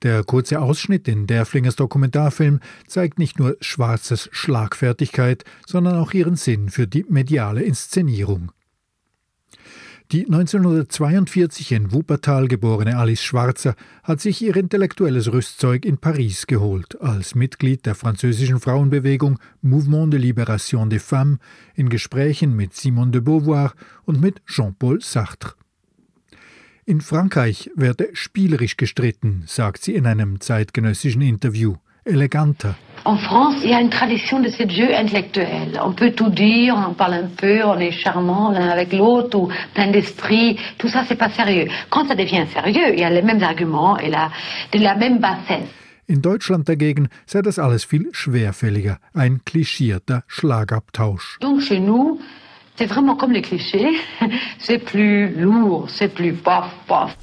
Der 0.04 0.22
kurze 0.22 0.60
Ausschnitt 0.60 1.08
in 1.08 1.26
Derflingers 1.26 1.74
Dokumentarfilm 1.74 2.60
zeigt 2.86 3.18
nicht 3.18 3.40
nur 3.40 3.56
Schwarzes 3.60 4.28
Schlagfertigkeit, 4.30 5.44
sondern 5.66 5.96
auch 5.96 6.12
ihren 6.12 6.36
Sinn 6.36 6.68
für 6.68 6.86
die 6.86 7.04
mediale 7.08 7.64
Inszenierung. 7.64 8.52
Die 10.12 10.26
1942 10.26 11.72
in 11.72 11.90
Wuppertal 11.90 12.46
geborene 12.46 12.98
Alice 12.98 13.22
Schwarzer 13.22 13.74
hat 14.02 14.20
sich 14.20 14.42
ihr 14.42 14.54
intellektuelles 14.54 15.32
Rüstzeug 15.32 15.86
in 15.86 15.96
Paris 15.96 16.46
geholt, 16.46 17.00
als 17.00 17.34
Mitglied 17.34 17.86
der 17.86 17.94
französischen 17.94 18.60
Frauenbewegung 18.60 19.38
Mouvement 19.62 20.12
de 20.12 20.20
Libération 20.20 20.90
des 20.90 21.02
Femmes 21.02 21.38
in 21.74 21.88
Gesprächen 21.88 22.54
mit 22.54 22.74
Simone 22.74 23.12
de 23.12 23.22
Beauvoir 23.22 23.72
und 24.04 24.20
mit 24.20 24.42
Jean-Paul 24.46 25.00
Sartre. 25.00 25.54
In 26.84 27.00
Frankreich 27.00 27.70
werde 27.74 28.10
spielerisch 28.12 28.76
gestritten, 28.76 29.44
sagt 29.46 29.82
sie 29.82 29.94
in 29.94 30.06
einem 30.06 30.38
zeitgenössischen 30.38 31.22
Interview, 31.22 31.76
eleganter. 32.04 32.76
En 33.06 33.18
France, 33.18 33.56
il 33.62 33.68
y 33.68 33.74
a 33.74 33.80
une 33.82 33.90
tradition 33.90 34.40
de 34.40 34.48
ces 34.48 34.66
jeux 34.66 34.94
intellectuels. 34.94 35.78
On 35.84 35.92
peut 35.92 36.12
tout 36.12 36.30
dire, 36.30 36.74
on 36.88 36.94
parle 36.94 37.14
un 37.14 37.28
peu, 37.36 37.62
on 37.62 37.78
est 37.78 37.90
charmant 37.90 38.50
l'un 38.50 38.70
avec 38.70 38.94
l'autre, 38.94 39.38
ou 39.38 39.48
plein 39.74 39.90
d'esprit. 39.90 40.58
Tout 40.78 40.88
ça, 40.88 41.04
c'est 41.06 41.14
pas 41.14 41.28
sérieux. 41.28 41.68
Quand 41.90 42.08
ça 42.08 42.14
devient 42.14 42.46
sérieux, 42.50 42.94
il 42.94 43.00
y 43.00 43.04
a 43.04 43.10
les 43.10 43.20
mêmes 43.20 43.42
arguments 43.42 43.98
et 43.98 44.08
la, 44.08 44.30
de 44.72 44.78
la 44.78 44.94
même 44.94 45.18
bassesse. 45.18 45.68
In 46.06 46.20
Deutschland 46.20 46.66
dagegen 46.66 47.08
sei 47.24 47.40
das 47.40 47.58
alles 47.58 47.86
viel 47.86 48.10
schwerfälliger, 48.12 48.98
ein 49.14 49.40
klischierter 49.44 50.22
Schlagabtausch. 50.28 51.38
Donc 51.40 51.62
chez 51.62 51.80
nous, 51.80 52.20
c'est 52.76 52.84
vraiment 52.84 53.16
comme 53.16 53.32
les 53.32 53.40
clichés. 53.40 53.96
C'est 54.58 54.78
plus 54.78 55.34
lourd, 55.34 55.88
c'est 55.88 56.12
plus 56.12 56.34
paf, 56.34 56.70
paf. 56.86 57.16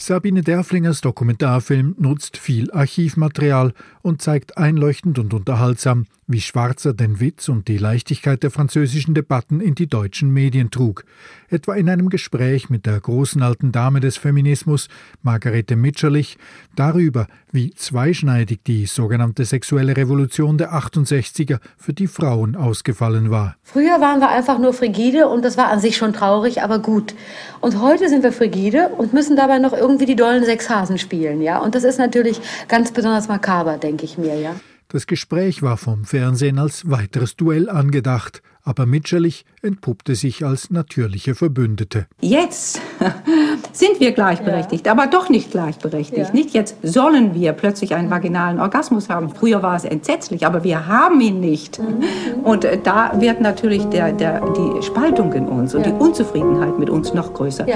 Sabine 0.00 0.42
Derflingers 0.42 1.00
Dokumentarfilm 1.00 1.96
nutzt 1.98 2.36
viel 2.36 2.70
Archivmaterial 2.70 3.74
und 4.00 4.22
zeigt 4.22 4.56
einleuchtend 4.56 5.18
und 5.18 5.34
unterhaltsam, 5.34 6.06
wie 6.28 6.42
Schwarzer 6.42 6.92
den 6.92 7.20
Witz 7.20 7.48
und 7.48 7.68
die 7.68 7.78
Leichtigkeit 7.78 8.42
der 8.42 8.50
französischen 8.50 9.14
Debatten 9.14 9.60
in 9.60 9.74
die 9.74 9.86
deutschen 9.86 10.30
Medien 10.30 10.70
trug. 10.70 11.04
Etwa 11.48 11.74
in 11.74 11.88
einem 11.88 12.10
Gespräch 12.10 12.68
mit 12.68 12.84
der 12.84 13.00
großen 13.00 13.42
alten 13.42 13.72
Dame 13.72 14.00
des 14.00 14.18
Feminismus, 14.18 14.88
Margarete 15.22 15.74
Mitscherlich, 15.74 16.36
darüber, 16.76 17.26
wie 17.50 17.72
zweischneidig 17.72 18.60
die 18.66 18.84
sogenannte 18.84 19.46
sexuelle 19.46 19.96
Revolution 19.96 20.58
der 20.58 20.74
68er 20.74 21.60
für 21.78 21.94
die 21.94 22.06
Frauen 22.06 22.54
ausgefallen 22.54 23.30
war. 23.30 23.56
Früher 23.62 23.98
waren 24.00 24.20
wir 24.20 24.28
einfach 24.28 24.58
nur 24.58 24.74
frigide 24.74 25.28
und 25.28 25.42
das 25.42 25.56
war 25.56 25.68
an 25.68 25.80
sich 25.80 25.96
schon 25.96 26.12
traurig, 26.12 26.62
aber 26.62 26.78
gut. 26.78 27.14
Und 27.62 27.80
heute 27.80 28.10
sind 28.10 28.22
wir 28.22 28.32
frigide 28.32 28.90
und 28.90 29.14
müssen 29.14 29.34
dabei 29.34 29.58
noch 29.58 29.72
irgendwie 29.72 30.06
die 30.06 30.16
dollen 30.16 30.44
Sechshasen 30.44 30.98
spielen, 30.98 31.40
ja. 31.40 31.58
Und 31.58 31.74
das 31.74 31.84
ist 31.84 31.98
natürlich 31.98 32.38
ganz 32.68 32.92
besonders 32.92 33.28
makaber, 33.28 33.78
denke 33.78 34.04
ich 34.04 34.18
mir, 34.18 34.38
ja. 34.38 34.54
Das 34.90 35.06
Gespräch 35.06 35.60
war 35.60 35.76
vom 35.76 36.06
Fernsehen 36.06 36.58
als 36.58 36.88
weiteres 36.88 37.36
Duell 37.36 37.68
angedacht, 37.68 38.42
aber 38.68 38.84
Mitscherlich 38.84 39.46
entpuppte 39.62 40.14
sich 40.14 40.44
als 40.44 40.70
natürliche 40.70 41.34
Verbündete. 41.34 42.06
Jetzt 42.20 42.80
sind 43.72 43.98
wir 43.98 44.12
gleichberechtigt, 44.12 44.84
ja. 44.84 44.92
aber 44.92 45.06
doch 45.06 45.30
nicht 45.30 45.50
gleichberechtigt. 45.50 46.28
Ja. 46.28 46.32
Nicht 46.34 46.50
jetzt 46.52 46.76
sollen 46.82 47.34
wir 47.34 47.54
plötzlich 47.54 47.94
einen 47.94 48.10
vaginalen 48.10 48.60
Orgasmus 48.60 49.08
haben. 49.08 49.30
Früher 49.30 49.62
war 49.62 49.76
es 49.76 49.84
entsetzlich, 49.84 50.44
aber 50.44 50.64
wir 50.64 50.86
haben 50.86 51.18
ihn 51.22 51.40
nicht. 51.40 51.78
Mhm. 51.78 52.44
Und 52.44 52.66
äh, 52.66 52.78
da 52.82 53.18
wird 53.18 53.40
natürlich 53.40 53.84
der, 53.84 54.12
der, 54.12 54.42
die 54.52 54.82
Spaltung 54.82 55.32
in 55.32 55.46
uns 55.46 55.74
und 55.74 55.86
ja. 55.86 55.90
die 55.90 55.98
Unzufriedenheit 55.98 56.78
mit 56.78 56.90
uns 56.90 57.14
noch 57.14 57.32
größer. 57.32 57.66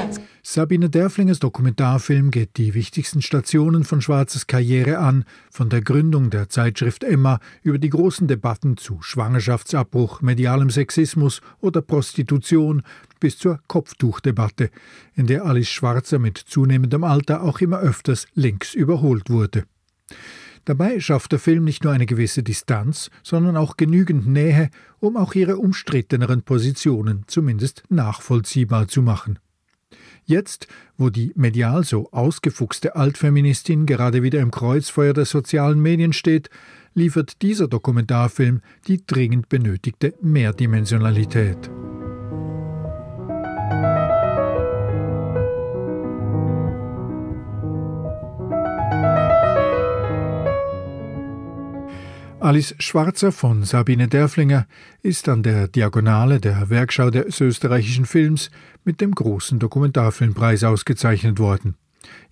Sabine 0.44 0.90
Derflingers 0.90 1.38
Dokumentarfilm 1.38 2.32
geht 2.32 2.56
die 2.56 2.74
wichtigsten 2.74 3.22
Stationen 3.22 3.84
von 3.84 4.02
Schwarzes 4.02 4.48
Karriere 4.48 4.98
an, 4.98 5.24
von 5.50 5.68
der 5.68 5.82
Gründung 5.82 6.30
der 6.30 6.48
Zeitschrift 6.48 7.04
Emma 7.04 7.38
über 7.62 7.78
die 7.78 7.90
großen 7.90 8.26
Debatten 8.26 8.76
zu 8.76 9.00
Schwangerschaftsabbruch, 9.02 10.20
medialem 10.20 10.68
Sexismus 10.82 11.40
oder 11.60 11.80
Prostitution 11.80 12.82
bis 13.20 13.38
zur 13.38 13.60
Kopftuchdebatte, 13.68 14.70
in 15.14 15.28
der 15.28 15.44
Alice 15.44 15.68
Schwarzer 15.68 16.18
mit 16.18 16.38
zunehmendem 16.38 17.04
Alter 17.04 17.42
auch 17.42 17.60
immer 17.60 17.78
öfters 17.78 18.26
links 18.34 18.74
überholt 18.74 19.30
wurde. 19.30 19.64
Dabei 20.64 20.98
schafft 20.98 21.32
der 21.32 21.38
Film 21.38 21.64
nicht 21.64 21.84
nur 21.84 21.92
eine 21.92 22.06
gewisse 22.06 22.42
Distanz, 22.42 23.10
sondern 23.22 23.56
auch 23.56 23.76
genügend 23.76 24.26
Nähe, 24.26 24.70
um 24.98 25.16
auch 25.16 25.34
ihre 25.34 25.56
umstritteneren 25.56 26.42
Positionen 26.42 27.24
zumindest 27.28 27.84
nachvollziehbar 27.88 28.88
zu 28.88 29.02
machen. 29.02 29.38
Jetzt, 30.24 30.68
wo 30.96 31.10
die 31.10 31.32
medial 31.34 31.84
so 31.84 32.10
ausgefuchste 32.12 32.94
Altfeministin 32.96 33.86
gerade 33.86 34.22
wieder 34.22 34.40
im 34.40 34.52
Kreuzfeuer 34.52 35.12
der 35.12 35.26
sozialen 35.26 35.80
Medien 35.80 36.12
steht, 36.12 36.48
liefert 36.94 37.42
dieser 37.42 37.68
Dokumentarfilm 37.68 38.60
die 38.86 39.06
dringend 39.06 39.48
benötigte 39.48 40.14
Mehrdimensionalität. 40.20 41.70
Alice 52.42 52.74
Schwarzer 52.80 53.30
von 53.30 53.62
Sabine 53.62 54.08
Derflinger 54.08 54.66
ist 55.00 55.28
an 55.28 55.44
der 55.44 55.68
Diagonale 55.68 56.40
der 56.40 56.70
Werkschau 56.70 57.08
des 57.08 57.40
österreichischen 57.40 58.04
Films 58.04 58.50
mit 58.84 59.00
dem 59.00 59.12
großen 59.12 59.60
Dokumentarfilmpreis 59.60 60.64
ausgezeichnet 60.64 61.38
worden. 61.38 61.76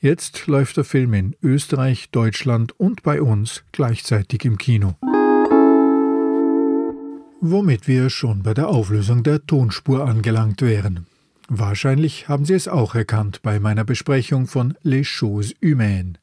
Jetzt 0.00 0.46
läuft 0.46 0.76
der 0.76 0.84
Film 0.84 1.14
in 1.14 1.36
Österreich, 1.42 2.10
Deutschland 2.10 2.78
und 2.78 3.02
bei 3.02 3.20
uns 3.20 3.62
gleichzeitig 3.72 4.44
im 4.44 4.58
Kino. 4.58 4.94
Womit 7.40 7.88
wir 7.88 8.10
schon 8.10 8.42
bei 8.42 8.54
der 8.54 8.68
Auflösung 8.68 9.22
der 9.22 9.46
Tonspur 9.46 10.06
angelangt 10.06 10.62
wären. 10.62 11.06
Wahrscheinlich 11.48 12.28
haben 12.28 12.44
Sie 12.44 12.54
es 12.54 12.68
auch 12.68 12.94
erkannt 12.94 13.40
bei 13.42 13.58
meiner 13.58 13.84
Besprechung 13.84 14.46
von 14.46 14.74
Les 14.82 15.06
Choses 15.06 15.54
Humaines. 15.62 16.18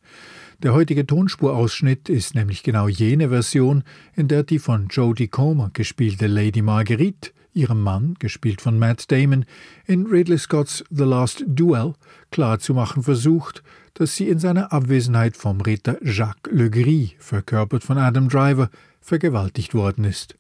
Der 0.64 0.74
heutige 0.74 1.06
Tonspurausschnitt 1.06 2.10
ist 2.10 2.34
nämlich 2.34 2.64
genau 2.64 2.88
jene 2.88 3.30
Version, 3.30 3.84
in 4.16 4.28
der 4.28 4.44
die 4.44 4.58
von 4.58 4.88
Jodie 4.88 5.28
Comer 5.28 5.70
gespielte 5.72 6.26
Lady 6.26 6.64
Marguerite 6.64 7.32
ihrem 7.58 7.82
Mann, 7.82 8.16
gespielt 8.20 8.62
von 8.62 8.80
Matt 8.80 9.12
Damon, 9.12 9.46
in 9.86 10.06
Ridley 10.06 10.38
Scotts 10.38 10.84
The 10.90 11.04
Last 11.04 11.44
Duel 11.48 11.96
klarzumachen 12.32 13.04
versucht, 13.04 13.64
dass 13.96 14.16
sie 14.16 14.30
in 14.30 14.40
seiner 14.40 14.72
Abwesenheit 14.72 15.36
vom 15.36 15.60
Ritter 15.62 15.98
Jacques 16.04 16.52
Le 16.52 16.70
Gris, 16.70 17.12
verkörpert 17.18 17.84
von 17.84 17.98
Adam 17.98 18.30
Driver, 18.30 18.70
vergewaltigt 19.02 19.74
worden 19.74 20.06
ist. 20.06 20.38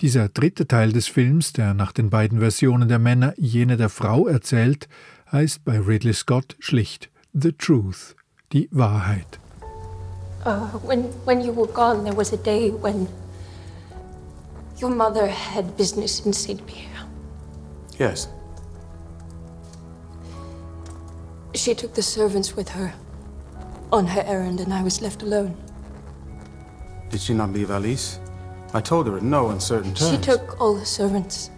Dieser 0.00 0.28
dritte 0.28 0.66
Teil 0.66 0.92
des 0.92 1.06
Films, 1.06 1.52
der 1.52 1.74
nach 1.74 1.92
den 1.92 2.10
beiden 2.10 2.40
Versionen 2.40 2.88
der 2.88 2.98
Männer 2.98 3.34
jene 3.36 3.76
der 3.76 3.88
Frau 3.88 4.26
erzählt, 4.26 4.88
heißt 5.30 5.64
bei 5.64 5.78
Ridley 5.78 6.14
Scott 6.14 6.56
schlicht 6.58 7.10
The 7.32 7.52
Truth 7.52 8.16
die 8.50 8.68
Wahrheit. 8.72 9.38
Uh, 10.44 10.66
when, 10.82 11.04
when 11.24 11.40
you 11.40 11.52
were 11.52 11.68
gone, 11.68 12.04
there 12.04 12.14
was 12.14 12.32
a 12.32 12.36
day 12.36 12.70
when 12.70 13.08
your 14.78 14.90
mother 14.90 15.26
had 15.28 15.76
business 15.76 16.26
in 16.26 16.32
St. 16.32 16.66
Pierre. 16.66 17.06
Yes. 17.98 18.28
She 21.54 21.74
took 21.74 21.94
the 21.94 22.02
servants 22.02 22.56
with 22.56 22.70
her 22.70 22.92
on 23.92 24.06
her 24.06 24.22
errand, 24.26 24.60
and 24.60 24.72
I 24.72 24.82
was 24.82 25.02
left 25.02 25.22
alone. 25.22 25.56
Did 27.10 27.20
she 27.20 27.34
not 27.34 27.52
leave 27.52 27.70
Alice? 27.70 28.18
I 28.72 28.80
told 28.80 29.06
her 29.08 29.18
in 29.18 29.28
no 29.28 29.50
uncertain 29.50 29.94
terms. 29.94 30.10
She 30.10 30.16
took 30.16 30.60
all 30.60 30.74
the 30.74 30.86
servants. 30.86 31.50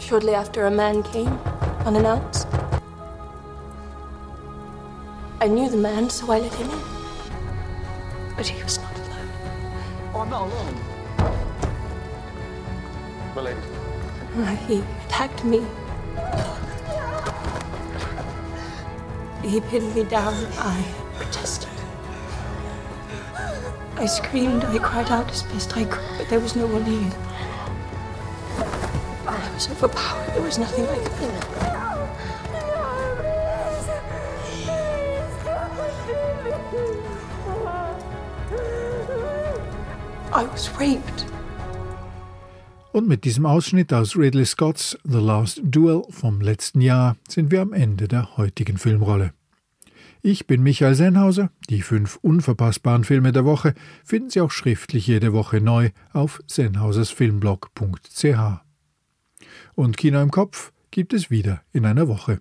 Shortly 0.00 0.34
after, 0.34 0.66
a 0.66 0.70
man 0.70 1.02
came 1.02 1.38
unannounced. 1.86 2.46
I 5.40 5.46
knew 5.46 5.68
the 5.68 5.76
man, 5.76 6.10
so 6.10 6.30
I 6.32 6.40
let 6.40 6.52
him 6.54 6.70
in. 6.70 6.80
But 8.36 8.46
he 8.46 8.62
was 8.62 8.78
not 8.78 8.96
alone. 8.98 9.30
Oh, 10.14 10.20
I'm 10.20 10.30
not 10.30 10.42
alone. 10.42 10.76
Milady. 13.34 13.60
Uh, 14.36 14.56
he 14.66 14.82
attacked 15.06 15.44
me. 15.44 15.64
He 19.42 19.60
pinned 19.60 19.94
me 19.94 20.04
down. 20.04 20.34
I 20.58 20.84
protested. 21.14 21.68
I 23.96 24.06
screamed. 24.06 24.64
I 24.64 24.78
cried 24.78 25.10
out 25.10 25.30
as 25.30 25.42
best 25.44 25.76
I 25.76 25.84
could, 25.84 26.18
but 26.18 26.28
there 26.28 26.40
was 26.40 26.54
no 26.54 26.66
one 26.66 26.84
near. 26.84 27.27
I 29.48 29.54
was 29.54 29.70
overpowered. 29.70 30.34
There 30.34 30.42
was 30.42 30.58
nothing 30.58 30.84
I 30.84 30.98
could 30.98 31.20
do. 31.20 31.28
I 40.32 40.46
was 40.52 40.70
raped. 40.78 41.24
Und 42.92 43.08
mit 43.08 43.24
diesem 43.24 43.46
Ausschnitt 43.46 43.92
aus 43.92 44.16
Ridley 44.16 44.44
Scotts 44.44 44.98
The 45.04 45.18
Last 45.18 45.60
Duel 45.62 46.02
vom 46.10 46.40
letzten 46.40 46.80
Jahr 46.80 47.16
sind 47.28 47.50
wir 47.50 47.62
am 47.62 47.72
Ende 47.72 48.08
der 48.08 48.36
heutigen 48.36 48.76
Filmrolle. 48.76 49.32
Ich 50.20 50.46
bin 50.46 50.62
Michael 50.62 50.94
Sennhauser. 50.94 51.50
Die 51.70 51.82
fünf 51.82 52.18
unverpassbaren 52.22 53.04
Filme 53.04 53.32
der 53.32 53.44
Woche 53.44 53.74
finden 54.04 54.30
Sie 54.30 54.40
auch 54.40 54.50
schriftlich 54.50 55.06
jede 55.06 55.32
Woche 55.32 55.60
neu 55.60 55.90
auf 56.12 56.40
sennhausersfilmblog.ch. 56.48 58.67
Und 59.78 59.96
Kino 59.96 60.20
im 60.20 60.32
Kopf 60.32 60.72
gibt 60.90 61.12
es 61.12 61.30
wieder 61.30 61.62
in 61.72 61.86
einer 61.86 62.08
Woche. 62.08 62.40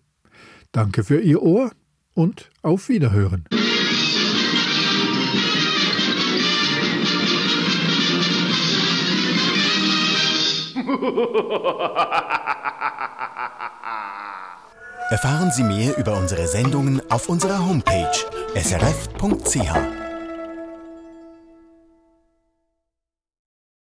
Danke 0.71 1.04
für 1.04 1.21
Ihr 1.21 1.43
Ohr 1.43 1.69
und 2.15 2.50
auf 2.63 2.89
Wiederhören. 2.89 3.45
Erfahren 15.12 15.52
Sie 15.52 15.62
mehr 15.62 15.95
über 15.95 16.17
unsere 16.17 16.47
Sendungen 16.47 17.04
auf 17.12 17.30
unserer 17.30 17.63
Homepage 17.63 18.17
srf.ch. 18.56 20.07